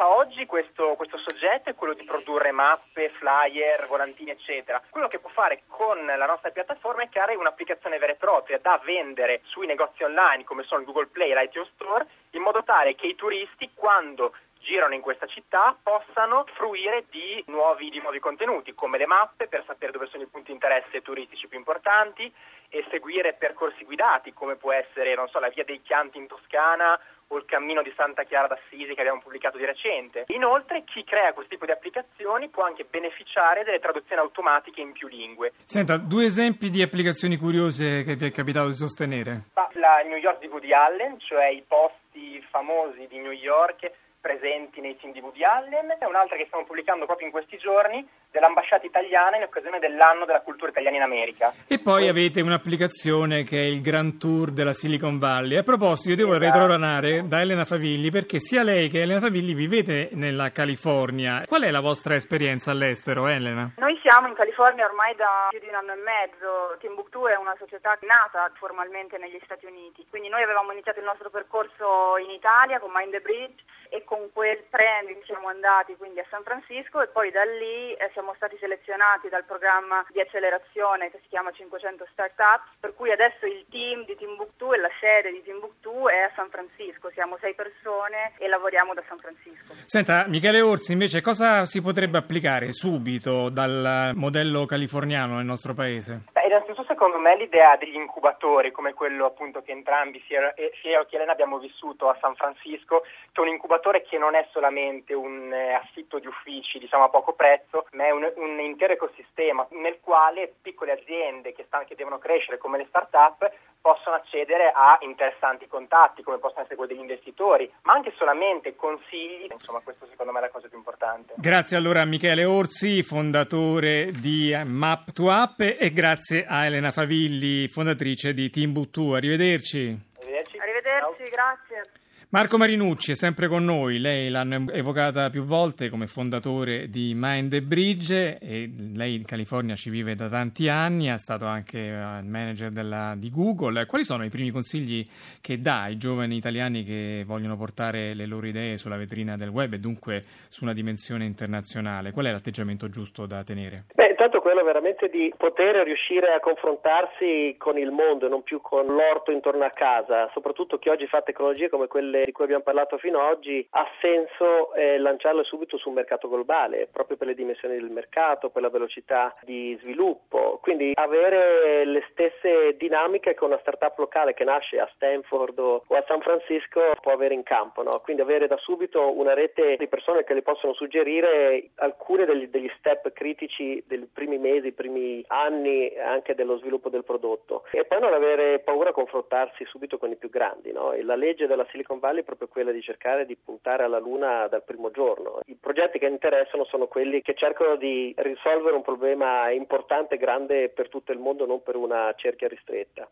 fa 0.00 0.08
oggi 0.08 0.46
questo, 0.46 0.94
questo 0.96 1.18
soggetto 1.18 1.68
è 1.68 1.74
quello 1.74 1.92
di 1.92 2.04
produrre 2.04 2.52
mappe, 2.52 3.10
flyer, 3.10 3.86
volantini, 3.86 4.30
eccetera. 4.30 4.82
Quello 4.88 5.08
che 5.08 5.18
può 5.18 5.28
fare 5.28 5.64
con 5.66 6.02
la 6.06 6.24
nostra 6.24 6.48
piattaforma 6.48 7.02
è 7.02 7.10
creare 7.10 7.34
un'applicazione 7.34 7.98
vera 7.98 8.12
e 8.12 8.16
propria 8.16 8.58
da 8.62 8.80
vendere 8.82 9.42
sui 9.44 9.66
negozi 9.66 10.02
online 10.02 10.44
come 10.44 10.62
sono 10.62 10.84
Google 10.84 11.08
Play 11.08 11.32
e 11.32 11.34
l'iTunes 11.34 11.68
Store, 11.74 12.06
in 12.30 12.40
modo 12.40 12.64
tale 12.64 12.94
che 12.94 13.08
i 13.08 13.14
turisti, 13.14 13.72
quando 13.74 14.32
girano 14.60 14.94
in 14.94 15.02
questa 15.02 15.26
città 15.26 15.76
possano 15.82 16.46
fruire 16.54 17.04
di 17.10 17.44
nuovi, 17.48 17.90
di 17.90 18.00
nuovi, 18.00 18.20
contenuti 18.20 18.72
come 18.72 18.96
le 18.96 19.06
mappe 19.06 19.48
per 19.48 19.64
sapere 19.66 19.92
dove 19.92 20.06
sono 20.06 20.22
i 20.22 20.28
punti 20.28 20.46
di 20.46 20.52
interesse 20.52 21.02
turistici 21.02 21.46
più 21.46 21.58
importanti 21.58 22.32
e 22.70 22.86
seguire 22.88 23.34
percorsi 23.34 23.84
guidati 23.84 24.32
come 24.32 24.56
può 24.56 24.72
essere 24.72 25.14
so, 25.28 25.40
la 25.40 25.48
via 25.48 25.64
dei 25.64 25.82
Chianti 25.82 26.16
in 26.16 26.26
Toscana 26.26 26.98
o 27.32 27.36
il 27.36 27.44
cammino 27.44 27.82
di 27.82 27.92
Santa 27.96 28.24
Chiara 28.24 28.48
d'Assisi 28.48 28.94
che 28.94 29.00
abbiamo 29.00 29.20
pubblicato 29.20 29.56
di 29.56 29.64
recente. 29.64 30.24
Inoltre 30.28 30.84
chi 30.84 31.04
crea 31.04 31.32
questo 31.32 31.52
tipo 31.52 31.64
di 31.64 31.72
applicazioni 31.72 32.48
può 32.48 32.64
anche 32.64 32.84
beneficiare 32.84 33.64
delle 33.64 33.78
traduzioni 33.78 34.20
automatiche 34.20 34.80
in 34.80 34.92
più 34.92 35.08
lingue. 35.08 35.52
Senta, 35.62 35.96
due 35.96 36.24
esempi 36.24 36.70
di 36.70 36.82
applicazioni 36.82 37.36
curiose 37.36 38.02
che 38.02 38.16
vi 38.16 38.26
è 38.26 38.30
capitato 38.30 38.68
di 38.68 38.74
sostenere. 38.74 39.44
La 39.74 40.02
New 40.04 40.18
York 40.18 40.40
di 40.40 40.48
Woody 40.48 40.72
Allen, 40.72 41.18
cioè 41.20 41.46
i 41.46 41.64
posti 41.66 42.44
famosi 42.50 43.06
di 43.08 43.18
New 43.18 43.32
York 43.32 43.90
presenti 44.20 44.80
nei 44.80 44.96
film 45.00 45.12
di 45.12 45.20
Woody 45.20 45.42
Allen 45.44 45.96
e 45.98 46.06
un'altra 46.06 46.36
che 46.36 46.44
stiamo 46.46 46.64
pubblicando 46.64 47.06
proprio 47.06 47.26
in 47.26 47.32
questi 47.32 47.56
giorni 47.56 48.06
dell'ambasciata 48.30 48.86
italiana 48.86 49.36
in 49.36 49.42
occasione 49.42 49.78
dell'anno 49.78 50.24
della 50.24 50.40
cultura 50.40 50.70
italiana 50.70 50.96
in 50.96 51.02
America. 51.02 51.52
E 51.66 51.78
poi 51.80 52.08
avete 52.08 52.40
un'applicazione 52.40 53.44
che 53.44 53.58
è 53.58 53.64
il 53.64 53.80
Grand 53.82 54.18
Tour 54.18 54.50
della 54.52 54.72
Silicon 54.72 55.18
Valley. 55.18 55.58
A 55.58 55.62
proposito, 55.62 56.10
io 56.10 56.16
devo 56.16 56.34
esatto. 56.34 56.46
retroranare 56.46 57.26
da 57.26 57.40
Elena 57.40 57.64
Favilli 57.64 58.10
perché 58.10 58.38
sia 58.38 58.62
lei 58.62 58.88
che 58.88 59.02
Elena 59.02 59.20
Favilli 59.20 59.54
vivete 59.54 60.10
nella 60.12 60.50
California. 60.50 61.44
Qual 61.46 61.62
è 61.62 61.70
la 61.70 61.80
vostra 61.80 62.14
esperienza 62.14 62.70
all'estero, 62.70 63.26
Elena? 63.26 63.72
Noi 63.76 63.98
siamo 64.02 64.28
in 64.28 64.34
California 64.34 64.86
ormai 64.86 65.14
da 65.16 65.48
più 65.50 65.60
di 65.60 65.68
un 65.68 65.74
anno 65.74 65.92
e 65.92 66.02
mezzo. 66.02 66.76
Timbuktu 66.78 67.26
è 67.26 67.36
una 67.36 67.54
società 67.58 67.98
nata 68.02 68.50
formalmente 68.54 69.18
negli 69.18 69.40
Stati 69.44 69.66
Uniti, 69.66 70.06
quindi 70.08 70.28
noi 70.28 70.42
avevamo 70.42 70.72
iniziato 70.72 70.98
il 70.98 71.04
nostro 71.04 71.30
percorso 71.30 72.16
in 72.18 72.30
Italia 72.30 72.78
con 72.78 72.90
Mind 72.92 73.12
the 73.12 73.20
Bridge 73.20 73.62
e 73.90 74.04
con 74.04 74.30
quel 74.32 74.64
trend 74.70 75.22
siamo 75.24 75.48
andati 75.48 75.96
quindi 75.96 76.20
a 76.20 76.26
San 76.30 76.42
Francisco 76.44 77.02
e 77.02 77.08
poi 77.08 77.30
da 77.30 77.42
lì 77.44 77.92
eh, 77.94 78.10
siamo 78.20 78.36
stati 78.36 78.60
selezionati 78.60 79.32
dal 79.32 79.48
programma 79.48 80.04
di 80.12 80.20
accelerazione 80.20 81.10
che 81.10 81.20
si 81.22 81.28
chiama 81.32 81.50
500 81.52 82.04
Startups, 82.12 82.76
per 82.78 82.92
cui 82.92 83.10
adesso 83.10 83.46
il 83.46 83.64
team 83.72 84.04
di 84.04 84.14
Timbuktu 84.14 84.76
e 84.76 84.76
la 84.76 84.92
sede 85.00 85.32
di 85.32 85.40
Timbuktu 85.42 86.04
è 86.04 86.28
a 86.28 86.32
San 86.36 86.52
Francisco, 86.52 87.08
siamo 87.16 87.38
sei 87.40 87.54
persone 87.54 88.36
e 88.36 88.46
lavoriamo 88.46 88.92
da 88.92 89.02
San 89.08 89.16
Francisco. 89.16 89.72
Senta, 89.86 90.28
Michele 90.28 90.60
Orsi 90.60 90.92
invece 90.92 91.22
cosa 91.22 91.64
si 91.64 91.80
potrebbe 91.80 92.18
applicare 92.18 92.74
subito 92.74 93.48
dal 93.48 94.12
modello 94.14 94.66
californiano 94.66 95.36
nel 95.36 95.48
nostro 95.48 95.72
paese? 95.72 96.28
Beh, 96.30 96.39
innanzitutto 96.50 96.84
secondo 96.84 97.18
me 97.18 97.36
l'idea 97.36 97.76
degli 97.76 97.94
incubatori 97.94 98.72
come 98.72 98.92
quello 98.92 99.24
appunto 99.26 99.62
che 99.62 99.70
entrambi 99.70 100.22
sia 100.26 100.52
io 100.82 101.04
che 101.06 101.16
Elena 101.16 101.32
abbiamo 101.32 101.58
vissuto 101.58 102.08
a 102.08 102.16
San 102.20 102.34
Francisco, 102.34 103.02
che 103.32 103.40
è 103.40 103.40
un 103.40 103.48
incubatore 103.48 104.02
che 104.02 104.18
non 104.18 104.34
è 104.34 104.46
solamente 104.50 105.14
un 105.14 105.52
eh, 105.52 105.74
affitto 105.74 106.18
di 106.18 106.26
uffici 106.26 106.78
diciamo 106.78 107.04
a 107.04 107.08
poco 107.08 107.34
prezzo, 107.34 107.86
ma 107.92 108.06
è 108.06 108.10
un, 108.10 108.30
un 108.36 108.58
intero 108.58 108.94
ecosistema 108.94 109.66
nel 109.70 110.00
quale 110.00 110.52
piccole 110.60 110.92
aziende 110.92 111.52
che, 111.52 111.64
stanno, 111.66 111.84
che 111.84 111.94
devono 111.94 112.18
crescere 112.18 112.58
come 112.58 112.78
le 112.78 112.86
start-up 112.88 113.50
possono 113.80 114.16
accedere 114.16 114.72
a 114.74 114.98
interessanti 115.00 115.66
contatti 115.66 116.22
come 116.22 116.38
possono 116.38 116.60
essere 116.60 116.76
quelli 116.76 116.94
degli 116.94 117.02
investitori, 117.02 117.70
ma 117.82 117.94
anche 117.94 118.12
solamente 118.16 118.76
consigli, 118.76 119.48
insomma 119.50 119.80
questo 119.80 120.06
secondo 120.06 120.32
me 120.32 120.38
è 120.38 120.42
la 120.42 120.50
cosa 120.50 120.68
più 120.68 120.76
importante. 120.76 121.34
Grazie 121.36 121.76
allora 121.76 122.02
a 122.02 122.04
Michele 122.04 122.44
Orsi, 122.44 123.02
fondatore 123.02 124.10
di 124.12 124.50
Map2App 124.50 125.76
e 125.78 125.90
grazie 125.92 126.44
a 126.46 126.66
Elena 126.66 126.90
Favilli, 126.90 127.68
fondatrice 127.68 128.32
di 128.32 128.50
Timbuktu. 128.50 129.12
Arrivederci. 129.12 130.08
Arrivederci, 130.18 130.58
Arrivederci 130.58 131.24
grazie. 131.30 131.99
Marco 132.32 132.58
Marinucci 132.58 133.10
è 133.10 133.16
sempre 133.16 133.48
con 133.48 133.64
noi, 133.64 133.98
lei 133.98 134.28
l'hanno 134.28 134.70
evocata 134.70 135.30
più 135.30 135.42
volte 135.42 135.88
come 135.88 136.06
fondatore 136.06 136.88
di 136.88 137.12
Mind 137.12 137.50
the 137.50 137.60
Bridge 137.60 138.38
e 138.38 138.70
lei 138.94 139.16
in 139.16 139.24
California 139.24 139.74
ci 139.74 139.90
vive 139.90 140.14
da 140.14 140.28
tanti 140.28 140.68
anni, 140.68 141.06
è 141.06 141.18
stato 141.18 141.46
anche 141.46 141.88
eh, 141.88 142.22
manager 142.22 142.70
della, 142.70 143.16
di 143.18 143.30
Google. 143.30 143.84
Quali 143.86 144.04
sono 144.04 144.24
i 144.24 144.28
primi 144.28 144.50
consigli 144.50 145.04
che 145.40 145.60
dà 145.60 145.82
ai 145.82 145.96
giovani 145.96 146.36
italiani 146.36 146.84
che 146.84 147.24
vogliono 147.26 147.56
portare 147.56 148.14
le 148.14 148.26
loro 148.26 148.46
idee 148.46 148.78
sulla 148.78 148.96
vetrina 148.96 149.36
del 149.36 149.48
web 149.48 149.72
e 149.72 149.80
dunque 149.80 150.22
su 150.48 150.62
una 150.62 150.72
dimensione 150.72 151.24
internazionale? 151.24 152.12
Qual 152.12 152.26
è 152.26 152.30
l'atteggiamento 152.30 152.88
giusto 152.88 153.26
da 153.26 153.42
tenere? 153.42 153.86
Beh, 153.92 154.09
intanto 154.20 154.42
quello 154.42 154.62
veramente 154.62 155.08
di 155.08 155.32
poter 155.34 155.76
riuscire 155.76 156.34
a 156.34 156.40
confrontarsi 156.40 157.54
con 157.56 157.78
il 157.78 157.90
mondo 157.90 158.26
e 158.26 158.28
non 158.28 158.42
più 158.42 158.60
con 158.60 158.84
l'orto 158.84 159.30
intorno 159.30 159.64
a 159.64 159.70
casa, 159.70 160.28
soprattutto 160.34 160.78
chi 160.78 160.90
oggi 160.90 161.06
fa 161.06 161.22
tecnologie 161.22 161.70
come 161.70 161.86
quelle 161.86 162.26
di 162.26 162.32
cui 162.32 162.44
abbiamo 162.44 162.62
parlato 162.62 162.98
fino 162.98 163.18
ad 163.18 163.32
oggi, 163.32 163.66
ha 163.70 163.88
senso 163.98 164.74
eh, 164.74 164.98
lanciarle 164.98 165.42
subito 165.44 165.78
sul 165.78 165.94
mercato 165.94 166.28
globale, 166.28 166.86
proprio 166.92 167.16
per 167.16 167.28
le 167.28 167.34
dimensioni 167.34 167.76
del 167.76 167.88
mercato, 167.88 168.50
per 168.50 168.60
la 168.60 168.68
velocità 168.68 169.32
di 169.40 169.74
sviluppo. 169.80 170.58
Quindi 170.60 170.92
avere 170.96 171.86
le 171.86 172.04
stesse 172.10 172.76
dinamiche 172.76 173.32
che 173.32 173.44
una 173.44 173.58
startup 173.60 173.96
locale 173.96 174.34
che 174.34 174.44
nasce 174.44 174.78
a 174.78 174.90
Stanford 174.96 175.58
o 175.58 175.82
a 175.88 176.04
San 176.06 176.20
Francisco 176.20 176.82
può 177.00 177.12
avere 177.12 177.32
in 177.32 177.42
campo. 177.42 177.82
No? 177.82 178.00
Quindi 178.00 178.20
avere 178.20 178.48
da 178.48 178.58
subito 178.58 179.16
una 179.18 179.32
rete 179.32 179.76
di 179.78 179.88
persone 179.88 180.24
che 180.24 180.34
le 180.34 180.42
possono 180.42 180.74
suggerire 180.74 181.70
alcune 181.76 182.26
degli, 182.26 182.48
degli 182.48 182.70
step 182.76 183.12
critici 183.12 183.82
dei 183.86 184.08
primi 184.12 184.38
mesi, 184.38 184.72
primi 184.72 185.24
anni 185.28 185.96
anche 185.96 186.34
dello 186.34 186.58
sviluppo 186.58 186.88
del 186.88 187.04
prodotto. 187.04 187.64
E 187.72 187.84
poi 187.84 188.00
non 188.00 188.12
avere 188.12 188.60
paura 188.60 188.90
a 188.90 188.92
confrontarsi 188.92 189.64
subito 189.66 189.98
con 189.98 190.10
i 190.10 190.16
più 190.16 190.28
grandi. 190.28 190.72
No? 190.72 190.94
la 191.02 191.16
legge 191.16 191.46
della 191.46 191.66
Silicon 191.70 191.98
Valley 191.98 192.20
è 192.20 192.24
proprio 192.24 192.48
quella 192.48 192.72
di 192.72 192.82
cercare 192.82 193.26
di 193.26 193.36
puntare 193.36 193.84
alla 193.84 193.98
Luna 193.98 194.46
dal 194.48 194.64
primo 194.64 194.90
giorno. 194.90 195.40
I 195.46 195.56
progetti 195.60 195.98
che 195.98 196.06
interessano 196.06 196.64
sono 196.64 196.86
quelli 196.86 197.22
che 197.22 197.34
cercano 197.34 197.76
di 197.76 198.14
risolvere 198.18 198.76
un 198.76 198.82
problema 198.82 199.50
importante 199.50 200.16
grande 200.16 200.68
per 200.68 200.88
tutto 200.88 201.12
il 201.12 201.18
mondo, 201.18 201.46
non 201.46 201.62
per 201.62 201.76
una 201.76 202.12
cerchia 202.16 202.48
ristretta. 202.48 203.08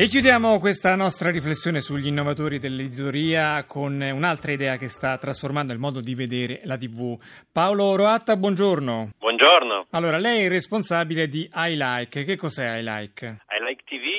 E 0.00 0.06
chiudiamo 0.06 0.58
questa 0.60 0.94
nostra 0.94 1.30
riflessione 1.30 1.82
sugli 1.82 2.06
innovatori 2.06 2.58
dell'editoria 2.58 3.64
con 3.64 4.00
un'altra 4.00 4.50
idea 4.50 4.78
che 4.78 4.88
sta 4.88 5.18
trasformando 5.18 5.74
il 5.74 5.78
modo 5.78 6.00
di 6.00 6.14
vedere 6.14 6.62
la 6.64 6.78
TV. 6.78 7.20
Paolo 7.52 7.94
Roatta, 7.96 8.34
buongiorno. 8.34 9.10
Buongiorno. 9.18 9.88
Allora, 9.90 10.16
lei 10.16 10.46
è 10.46 10.48
responsabile 10.48 11.28
di 11.28 11.46
iLike. 11.54 12.24
Che 12.24 12.36
cos'è 12.36 12.78
iLike? 12.78 13.44
iLike 13.60 13.82
TV 13.84 14.09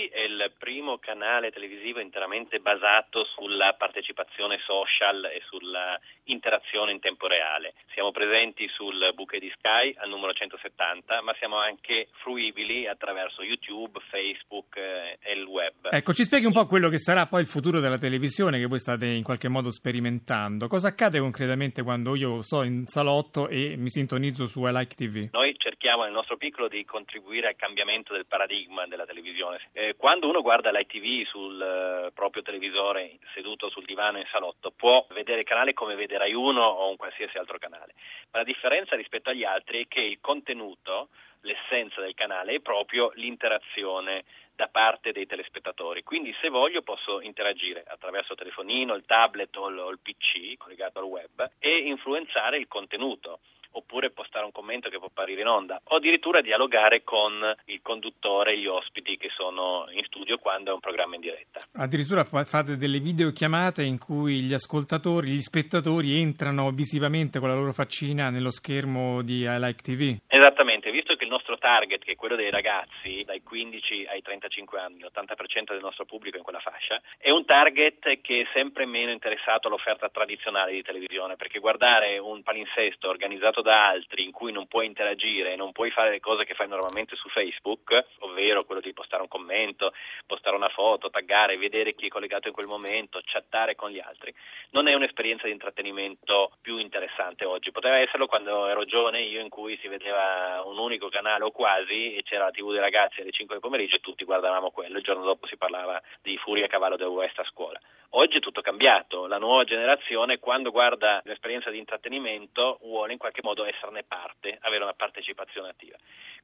il 0.45 0.53
primo 0.57 0.97
canale 0.97 1.51
televisivo 1.51 1.99
interamente 1.99 2.59
basato 2.59 3.25
sulla 3.25 3.73
partecipazione 3.77 4.59
social 4.65 5.25
e 5.25 5.41
sulla 5.47 5.99
interazione 6.25 6.91
in 6.91 6.99
tempo 6.99 7.27
reale. 7.27 7.73
Siamo 7.93 8.11
presenti 8.11 8.67
sul 8.69 9.11
bouquet 9.13 9.41
di 9.41 9.51
Sky 9.57 9.93
al 9.97 10.09
numero 10.09 10.33
170, 10.33 11.21
ma 11.21 11.33
siamo 11.37 11.57
anche 11.57 12.07
fruibili 12.21 12.87
attraverso 12.87 13.43
YouTube, 13.43 13.99
Facebook 14.09 14.77
eh, 14.77 15.17
e 15.21 15.33
il 15.33 15.43
web. 15.43 15.89
Ecco, 15.91 16.13
ci 16.13 16.23
spieghi 16.23 16.45
un 16.45 16.53
po' 16.53 16.65
quello 16.65 16.89
che 16.89 16.97
sarà 16.97 17.25
poi 17.25 17.41
il 17.41 17.47
futuro 17.47 17.79
della 17.79 17.97
televisione 17.97 18.59
che 18.59 18.65
voi 18.65 18.79
state 18.79 19.05
in 19.05 19.23
qualche 19.23 19.49
modo 19.49 19.71
sperimentando. 19.71 20.67
Cosa 20.67 20.89
accade 20.89 21.19
concretamente 21.19 21.83
quando 21.83 22.15
io 22.15 22.41
sto 22.41 22.63
in 22.63 22.85
salotto 22.87 23.47
e 23.47 23.75
mi 23.77 23.89
sintonizzo 23.89 24.45
su 24.45 24.65
iLike 24.65 24.95
TV? 24.95 25.29
Noi 25.31 25.55
cerchiamo 25.57 26.03
nel 26.03 26.13
nostro 26.13 26.37
piccolo 26.37 26.67
di 26.67 26.83
contribuire 26.85 27.47
al 27.47 27.55
cambiamento 27.55 28.13
del 28.13 28.25
paradigma 28.25 28.87
della 28.87 29.05
televisione. 29.05 29.59
Eh, 29.73 29.95
quando 29.97 30.30
uno 30.31 30.41
guarda 30.41 30.71
l'ITV 30.71 31.27
sul 31.27 31.61
eh, 31.61 32.11
proprio 32.13 32.41
televisore 32.41 33.17
seduto 33.33 33.69
sul 33.69 33.83
divano 33.83 34.17
in 34.17 34.25
salotto 34.31 34.71
può 34.71 35.05
vedere 35.09 35.41
il 35.41 35.45
canale 35.45 35.73
come 35.73 35.95
vede 35.95 36.17
Rai 36.17 36.33
1 36.33 36.61
o 36.61 36.89
un 36.89 36.95
qualsiasi 36.95 37.37
altro 37.37 37.57
canale, 37.57 37.93
ma 38.31 38.39
la 38.39 38.45
differenza 38.45 38.95
rispetto 38.95 39.29
agli 39.29 39.43
altri 39.43 39.83
è 39.83 39.87
che 39.89 39.99
il 39.99 40.19
contenuto, 40.21 41.09
l'essenza 41.41 41.99
del 41.99 42.13
canale 42.13 42.55
è 42.55 42.59
proprio 42.61 43.11
l'interazione 43.15 44.23
da 44.55 44.69
parte 44.69 45.11
dei 45.11 45.25
telespettatori. 45.25 46.03
Quindi 46.03 46.33
se 46.39 46.47
voglio 46.47 46.81
posso 46.81 47.19
interagire 47.19 47.83
attraverso 47.85 48.31
il 48.31 48.37
telefonino, 48.37 48.95
il 48.95 49.05
tablet 49.05 49.53
o 49.57 49.89
il 49.89 49.99
PC 50.01 50.55
collegato 50.57 50.99
al 50.99 51.05
web 51.05 51.51
e 51.59 51.77
influenzare 51.77 52.57
il 52.57 52.67
contenuto 52.67 53.39
oppure 53.71 54.11
postare 54.11 54.45
un 54.45 54.51
commento 54.51 54.89
che 54.89 54.97
può 54.97 55.07
apparire 55.07 55.41
in 55.41 55.47
onda 55.47 55.81
o 55.83 55.95
addirittura 55.95 56.41
dialogare 56.41 57.03
con 57.03 57.33
il 57.65 57.79
conduttore 57.81 58.53
e 58.53 58.59
gli 58.59 58.67
ospiti 58.67 59.17
che 59.17 59.29
sono 59.35 59.87
in 59.91 60.03
studio 60.05 60.37
quando 60.37 60.71
è 60.71 60.73
un 60.73 60.79
programma 60.79 61.15
in 61.15 61.21
diretta. 61.21 61.61
Addirittura 61.73 62.23
fate 62.23 62.77
delle 62.77 62.99
videochiamate 62.99 63.83
in 63.83 63.97
cui 63.97 64.41
gli 64.41 64.53
ascoltatori, 64.53 65.31
gli 65.31 65.41
spettatori 65.41 66.19
entrano 66.19 66.71
visivamente 66.71 67.39
con 67.39 67.49
la 67.49 67.55
loro 67.55 67.73
faccina 67.73 68.29
nello 68.29 68.51
schermo 68.51 69.21
di 69.21 69.41
iLike 69.41 69.81
TV? 69.81 70.17
Esattamente, 70.27 70.91
visto 70.91 71.15
che 71.15 71.23
il 71.23 71.29
nostro 71.29 71.50
target, 71.61 72.03
che 72.03 72.13
è 72.13 72.15
quello 72.15 72.35
dei 72.35 72.49
ragazzi 72.49 73.23
dai 73.23 73.43
15 73.43 74.07
ai 74.09 74.21
35 74.23 74.79
anni, 74.79 74.99
l'80% 74.99 75.71
del 75.71 75.79
nostro 75.79 76.05
pubblico 76.05 76.37
in 76.37 76.43
quella 76.43 76.59
fascia, 76.59 76.99
è 77.17 77.29
un 77.29 77.45
target 77.45 78.19
che 78.21 78.41
è 78.41 78.47
sempre 78.51 78.85
meno 78.85 79.11
interessato 79.11 79.67
all'offerta 79.67 80.09
tradizionale 80.09 80.71
di 80.71 80.81
televisione, 80.81 81.35
perché 81.35 81.59
guardare 81.59 82.17
un 82.17 82.41
palinsesto 82.41 83.07
organizzato 83.07 83.61
da 83.61 83.87
altri 83.87 84.23
in 84.23 84.31
cui 84.31 84.51
non 84.51 84.67
puoi 84.67 84.87
interagire, 84.87 85.55
non 85.55 85.71
puoi 85.71 85.91
fare 85.91 86.09
le 86.09 86.19
cose 86.19 86.45
che 86.45 86.55
fai 86.55 86.67
normalmente 86.67 87.15
su 87.15 87.29
Facebook, 87.29 88.07
ovvero 88.19 88.63
quello 88.63 88.81
di 88.81 88.93
postare 88.93 89.21
un 89.21 89.27
commento, 89.27 89.93
postare 90.25 90.55
una 90.55 90.69
foto, 90.69 91.11
taggare, 91.11 91.57
vedere 91.57 91.91
chi 91.91 92.07
è 92.07 92.09
collegato 92.09 92.47
in 92.47 92.53
quel 92.53 92.67
momento, 92.67 93.21
chattare 93.23 93.75
con 93.75 93.91
gli 93.91 93.99
altri, 93.99 94.33
non 94.71 94.87
è 94.87 94.93
un'esperienza 94.95 95.45
di 95.45 95.51
intrattenimento 95.51 96.53
più 96.61 96.77
interessante 96.77 97.45
oggi. 97.45 97.71
Poteva 97.71 97.97
esserlo 97.97 98.25
quando 98.25 98.65
ero 98.65 98.85
giovane 98.85 99.21
io 99.21 99.41
in 99.41 99.49
cui 99.49 99.77
si 99.77 99.87
vedeva 99.87 100.63
un 100.65 100.77
unico 100.79 101.09
canale 101.09 101.43
quasi 101.51 102.15
e 102.15 102.23
c'era 102.23 102.45
la 102.45 102.51
TV 102.51 102.71
dei 102.71 102.79
ragazzi 102.79 103.21
alle 103.21 103.31
5 103.31 103.55
del 103.55 103.63
pomeriggio 103.63 103.95
e 103.95 103.99
tutti 103.99 104.25
guardavamo 104.25 104.71
quello, 104.71 104.97
il 104.97 105.03
giorno 105.03 105.23
dopo 105.23 105.47
si 105.47 105.57
parlava 105.57 106.01
di 106.21 106.37
Furia 106.37 106.65
a 106.65 106.69
cavallo 106.69 106.97
del 106.97 107.07
West 107.07 107.39
a 107.39 107.43
scuola. 107.45 107.79
Oggi 108.13 108.37
è 108.37 108.41
tutto 108.41 108.61
cambiato, 108.61 109.25
la 109.25 109.37
nuova 109.37 109.63
generazione 109.63 110.39
quando 110.39 110.71
guarda 110.71 111.21
l'esperienza 111.23 111.69
di 111.69 111.77
intrattenimento 111.77 112.79
vuole 112.81 113.13
in 113.13 113.17
qualche 113.17 113.39
modo 113.41 113.63
esserne 113.63 114.03
parte, 114.03 114.57
avere 114.61 114.83
una 114.83 114.93
partecipazione 114.93 115.69
attiva. 115.69 115.95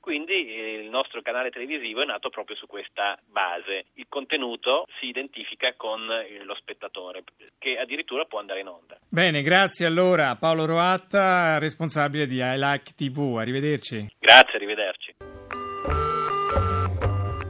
Quindi 0.08 0.56
eh, 0.56 0.84
il 0.84 0.90
nostro 0.90 1.22
canale 1.22 1.50
televisivo 1.50 2.02
è 2.02 2.06
nato 2.06 2.30
proprio 2.30 2.56
su 2.56 2.66
questa 2.66 3.20
base. 3.30 3.88
Il 3.96 4.06
contenuto 4.08 4.86
si 5.02 5.08
identifica 5.08 5.74
con 5.76 6.10
eh, 6.10 6.46
lo 6.46 6.56
spettatore, 6.56 7.26
che 7.60 7.78
addirittura 7.78 8.24
può 8.24 8.40
andare 8.40 8.62
in 8.62 8.68
onda. 8.70 8.98
Bene, 9.10 9.42
grazie 9.42 9.86
allora 9.86 10.38
Paolo 10.38 10.66
Roatta, 10.66 11.58
responsabile 11.58 12.26
di 12.26 12.40
iLike 12.42 12.94
TV. 12.96 13.36
Arrivederci. 13.38 14.08
Grazie, 14.18 14.56
arrivederci. 14.56 15.07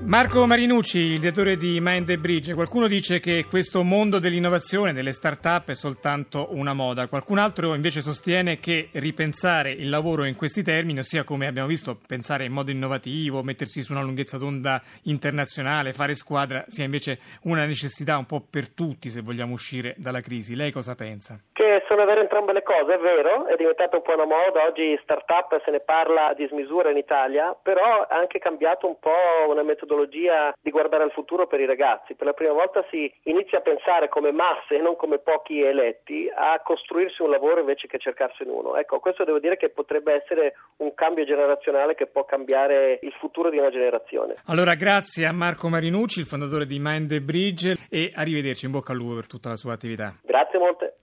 Marco 0.08 0.48
Marinucci, 0.48 1.00
il 1.00 1.20
direttore 1.20 1.58
di 1.58 1.80
Mind 1.82 2.06
the 2.06 2.18
Bridge, 2.18 2.54
qualcuno 2.54 2.88
dice 2.88 3.20
che 3.20 3.44
questo 3.44 3.84
mondo 3.84 4.20
dell'innovazione, 4.20 4.94
delle 4.94 5.12
start-up 5.12 5.72
è 5.72 5.76
soltanto 5.76 6.48
una 6.52 6.72
moda, 6.72 7.08
qualcun 7.08 7.40
altro 7.40 7.76
invece 7.76 8.00
sostiene 8.00 8.58
che 8.58 8.88
ripensare 8.94 9.74
il 9.74 9.90
lavoro 9.90 10.24
in 10.24 10.36
questi 10.36 10.64
termini, 10.64 11.00
ossia 11.00 11.26
come 11.26 11.46
abbiamo 11.46 11.68
visto 11.68 12.00
pensare 12.08 12.46
in 12.46 12.54
modo 12.54 12.72
innovativo, 12.72 13.44
mettersi 13.44 13.84
su 13.84 13.92
una 13.92 14.02
lunghezza 14.02 14.38
d'onda 14.38 14.82
internazionale, 15.04 15.92
fare 15.92 16.16
squadra, 16.16 16.64
sia 16.70 16.86
invece 16.86 17.20
una 17.42 17.66
necessità 17.66 18.18
un 18.18 18.26
po' 18.26 18.40
per 18.40 18.70
tutti 18.70 19.10
se 19.10 19.20
vogliamo 19.20 19.52
uscire 19.52 19.94
dalla 19.98 20.22
crisi. 20.22 20.56
Lei 20.56 20.72
cosa 20.72 20.96
pensa? 20.96 21.38
Che 21.68 21.84
sono 21.90 22.06
vere 22.06 22.22
entrambe 22.22 22.54
le 22.54 22.64
cose, 22.64 22.94
è 22.94 22.98
vero, 22.98 23.46
è 23.46 23.58
diventata 23.58 23.98
un 23.98 24.02
po' 24.02 24.14
una 24.14 24.24
moda, 24.24 24.64
oggi 24.64 24.98
start-up 25.04 25.62
se 25.66 25.72
ne 25.72 25.82
parla 25.82 26.30
a 26.30 26.34
dismisura 26.34 26.90
in 26.92 26.96
Italia, 26.96 27.54
però 27.62 28.04
ha 28.04 28.16
anche 28.16 28.40
cambiato 28.40 28.88
un 28.88 28.98
po' 29.00 29.52
una 29.52 29.64
metodologia 29.64 30.08
metodologia 30.08 30.54
di 30.62 30.72
guardare 30.72 31.04
al 31.04 31.12
futuro 31.12 31.48
per 31.48 31.60
i 31.60 31.66
ragazzi. 31.66 32.16
Per 32.16 32.26
la 32.26 32.34
prima 32.34 32.54
volta 32.54 32.86
si 32.90 33.12
inizia 33.24 33.60
a 33.60 33.62
pensare 33.62 34.10
come 34.10 34.32
masse 34.32 34.76
e 34.76 34.82
non 34.82 34.96
come 34.96 35.20
pochi 35.20 35.62
eletti 35.62 36.32
a 36.34 36.62
costruirsi 36.64 37.22
un 37.22 37.32
lavoro 37.32 37.60
invece 37.60 37.88
che 37.88 37.98
cercarsene 37.98 38.52
uno. 38.52 38.78
Ecco, 38.78 39.00
questo 39.00 39.24
devo 39.24 39.40
dire 39.40 39.58
che 39.58 39.70
potrebbe 39.70 40.14
essere 40.14 40.56
un 40.78 40.94
cambio 40.94 41.26
generazionale 41.26 41.96
che 41.96 42.08
può 42.08 42.26
cambiare 42.26 43.00
il 43.02 43.14
futuro 43.20 43.50
di 43.50 43.58
una 43.58 43.72
generazione. 43.72 44.36
Allora, 44.46 44.76
grazie 44.76 45.26
a 45.26 45.32
Marco 45.32 45.70
Marinucci, 45.70 46.20
il 46.20 46.26
fondatore 46.26 46.66
di 46.66 46.78
Mind 46.80 47.10
the 47.10 47.22
Bridge 47.22 47.76
e 47.90 48.12
arrivederci, 48.16 48.66
in 48.66 48.72
bocca 48.72 48.92
al 48.92 48.98
lupo 48.98 49.16
per 49.16 49.28
tutta 49.28 49.50
la 49.50 49.56
sua 49.56 49.74
attività. 49.74 50.14
Grazie 50.24 50.60
molte. 50.60 50.96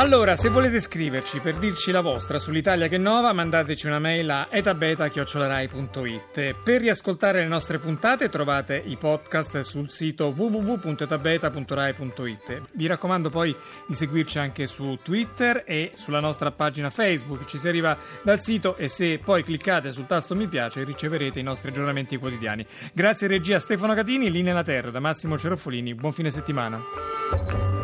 Allora, 0.00 0.34
se 0.34 0.48
volete 0.48 0.80
scriverci 0.80 1.40
per 1.40 1.56
dirci 1.56 1.90
la 1.90 2.00
vostra 2.00 2.38
sull'Italia 2.38 2.88
che 2.88 2.96
nova, 2.96 3.34
mandateci 3.34 3.86
una 3.86 3.98
mail 3.98 4.30
a 4.30 4.48
etabeta.it. 4.48 6.54
Per 6.62 6.80
riascoltare 6.80 7.40
le 7.40 7.48
nostre 7.48 7.78
puntate 7.78 8.30
trovate 8.30 8.82
i 8.82 8.96
podcast 8.96 9.60
sul 9.60 9.90
sito 9.90 10.32
www.etabeta.rai.it. 10.34 12.62
Vi 12.72 12.86
raccomando 12.86 13.28
poi 13.30 13.54
di 13.86 13.94
seguirci 13.94 14.38
anche 14.38 14.66
su 14.68 14.98
Twitter 15.02 15.64
e 15.66 15.92
sulla 15.96 16.20
nostra 16.20 16.50
pagina 16.50 16.88
Facebook. 16.88 17.44
Ci 17.44 17.58
si 17.58 17.68
arriva 17.68 17.94
dal 18.22 18.40
sito 18.40 18.76
e 18.76 18.88
se 18.88 19.18
poi 19.18 19.42
cliccate 19.42 19.92
sul 19.92 20.06
tasto 20.06 20.34
mi 20.34 20.46
piace 20.46 20.82
riceverete 20.82 21.40
i 21.40 21.42
nostri 21.42 21.68
aggiornamenti 21.68 22.16
quotidiani. 22.16 22.64
Grazie 22.94 23.26
regia 23.26 23.58
Stefano 23.58 23.92
Catini, 23.92 24.30
linea 24.30 24.52
alla 24.52 24.62
terra 24.62 24.90
da 24.90 25.00
Massimo 25.00 25.36
Cerofolini. 25.36 25.94
Buon 25.94 26.12
fine 26.12 26.30
settimana. 26.30 27.79